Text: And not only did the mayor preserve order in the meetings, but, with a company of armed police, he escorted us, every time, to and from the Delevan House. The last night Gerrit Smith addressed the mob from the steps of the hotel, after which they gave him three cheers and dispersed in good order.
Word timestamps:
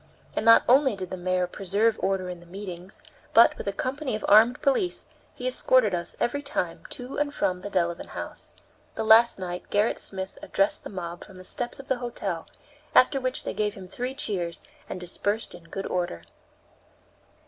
And 0.35 0.43
not 0.43 0.63
only 0.67 0.95
did 0.95 1.11
the 1.11 1.15
mayor 1.15 1.45
preserve 1.45 1.99
order 2.01 2.27
in 2.27 2.39
the 2.39 2.47
meetings, 2.47 3.03
but, 3.35 3.55
with 3.55 3.67
a 3.67 3.71
company 3.71 4.15
of 4.15 4.25
armed 4.27 4.59
police, 4.63 5.05
he 5.35 5.47
escorted 5.47 5.93
us, 5.93 6.15
every 6.19 6.41
time, 6.41 6.81
to 6.89 7.19
and 7.19 7.31
from 7.31 7.61
the 7.61 7.69
Delevan 7.69 8.07
House. 8.07 8.55
The 8.95 9.03
last 9.03 9.37
night 9.37 9.69
Gerrit 9.69 9.99
Smith 9.99 10.39
addressed 10.41 10.83
the 10.83 10.89
mob 10.89 11.23
from 11.23 11.37
the 11.37 11.43
steps 11.43 11.79
of 11.79 11.87
the 11.87 11.99
hotel, 11.99 12.47
after 12.95 13.19
which 13.21 13.43
they 13.43 13.53
gave 13.53 13.75
him 13.75 13.87
three 13.87 14.15
cheers 14.15 14.63
and 14.89 14.99
dispersed 14.99 15.53
in 15.53 15.65
good 15.65 15.85
order. 15.85 16.23